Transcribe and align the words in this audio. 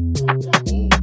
Ooh. 0.00 0.97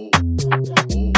oh, 0.00 0.64
oh. 0.92 1.09